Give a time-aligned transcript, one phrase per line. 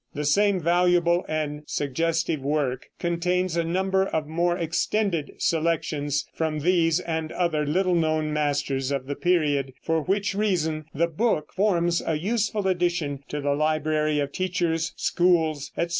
[0.15, 6.99] The same valuable and suggestive work contains a number of more extended selections from these
[6.99, 12.17] and other little known masters of the period, for which reason the book forms a
[12.17, 15.89] useful addition to the library of teachers, schools, etc.